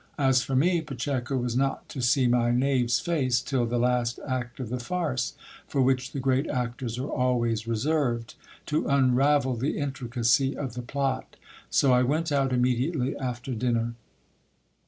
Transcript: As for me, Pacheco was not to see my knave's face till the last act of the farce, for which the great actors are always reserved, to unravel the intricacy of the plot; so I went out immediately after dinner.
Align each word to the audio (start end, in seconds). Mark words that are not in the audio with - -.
As 0.17 0.41
for 0.41 0.55
me, 0.55 0.81
Pacheco 0.81 1.37
was 1.37 1.55
not 1.55 1.87
to 1.89 2.01
see 2.01 2.25
my 2.25 2.49
knave's 2.49 2.99
face 2.99 3.39
till 3.39 3.67
the 3.67 3.77
last 3.77 4.19
act 4.27 4.59
of 4.59 4.69
the 4.69 4.79
farce, 4.79 5.35
for 5.67 5.79
which 5.79 6.11
the 6.11 6.19
great 6.19 6.47
actors 6.47 6.97
are 6.97 7.05
always 7.07 7.67
reserved, 7.67 8.33
to 8.65 8.87
unravel 8.87 9.55
the 9.55 9.77
intricacy 9.77 10.57
of 10.57 10.73
the 10.73 10.81
plot; 10.81 11.35
so 11.69 11.93
I 11.93 12.01
went 12.01 12.31
out 12.31 12.51
immediately 12.51 13.15
after 13.15 13.53
dinner. 13.53 13.93